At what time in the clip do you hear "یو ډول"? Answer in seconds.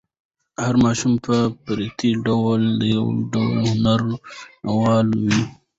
2.95-3.53